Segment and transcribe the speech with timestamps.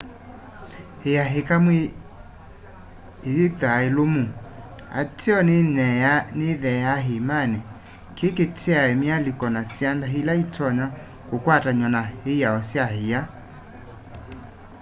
[1.09, 1.71] ia ikamu
[3.27, 4.23] iyithwaa yiilumu
[4.99, 5.39] ateo
[6.37, 7.59] nĩyitheea ĩĩmanĩ
[8.17, 10.85] kĩ kĩetae myalĩka na syanda ĩla ĩtonya
[11.27, 12.01] kũkwatanywa na
[12.31, 13.21] ĩao sya ĩa